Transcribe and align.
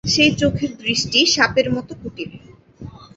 সেই 0.07 0.31
চোখের 0.39 0.71
দৃষ্টি 0.79 1.19
সাপের 1.33 1.67
মতো 1.75 1.93
কুটিল। 2.01 2.31